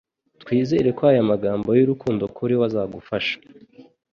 [0.41, 3.35] Twizere ko aya magambo y'urukundo kuri we azagufasha.